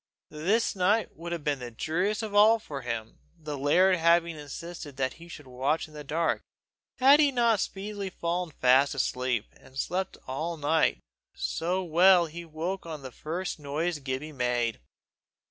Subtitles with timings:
[0.31, 4.97] This night would have been the dreariest of all for him, the laird having insisted
[4.97, 6.41] that he should watch in the dark,
[6.97, 10.97] had he not speedily fallen fast asleep, and slept all night
[11.35, 14.79] so well that he woke at the first noise Gibbie made.